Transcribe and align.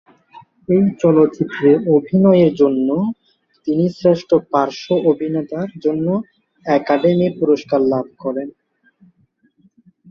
এই 0.69 0.83
চলচ্চিত্রে 1.01 1.69
অভিনয়ের 1.95 2.51
জন্য 2.61 2.89
তিনি 3.67 3.85
শ্রেষ্ঠ 3.97 4.29
পার্শ্ব 4.51 4.87
অভিনেতার 5.11 5.69
জন্য 5.85 6.07
একাডেমি 6.65 7.27
পুরস্কার 7.39 7.79
লাভ 7.91 8.05
করেন। 8.23 8.47